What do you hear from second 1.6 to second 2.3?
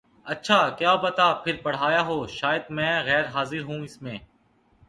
پڑھایا ہو